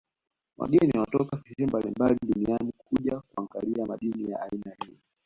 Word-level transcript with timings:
Wageni 0.57 0.91
wanatoka 0.97 1.37
sehemu 1.37 1.71
mablimbali 1.71 2.19
duniani 2.25 2.65
na 2.65 2.83
kuja 2.89 3.21
kuangalia 3.29 3.85
madini 3.85 4.31
ya 4.31 4.41
aina 4.41 4.71
hii 4.85 4.97